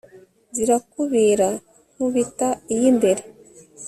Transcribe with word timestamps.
zirakubira 0.55 1.49
nku 1.93 2.05
bita 2.13 2.49
iyimbere 2.73 3.21